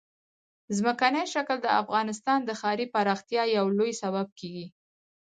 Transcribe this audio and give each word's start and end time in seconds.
ځمکنی 0.77 1.23
شکل 1.33 1.57
د 1.63 1.67
افغانستان 1.81 2.39
د 2.45 2.49
ښاري 2.59 2.85
پراختیا 2.93 3.43
یو 3.57 3.65
لوی 3.77 3.91
سبب 4.01 4.27
کېږي. 4.39 4.65